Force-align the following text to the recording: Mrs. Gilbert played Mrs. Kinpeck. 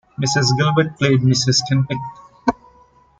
Mrs. 0.19 0.57
Gilbert 0.57 0.97
played 0.97 1.19
Mrs. 1.21 1.61
Kinpeck. 1.69 1.99